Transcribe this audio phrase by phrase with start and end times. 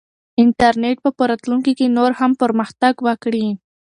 [0.41, 3.45] انټرنیټ به په راتلونکي کې نور هم پرمختګ وکړي.